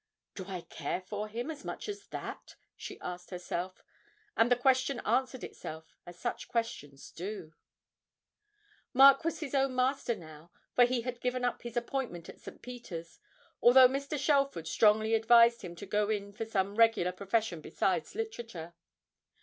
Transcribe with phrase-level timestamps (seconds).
[0.33, 3.83] 'Do I care for him as much as that?' she asked herself,
[4.35, 7.53] and the question answered itself as such questions do.
[8.93, 12.63] Mark was his own master now, for he had given up his appointment at St.
[12.63, 13.19] Peter's,
[13.61, 14.17] although Mr.
[14.17, 18.73] Shelford strongly advised him to go in for some regular profession besides literature.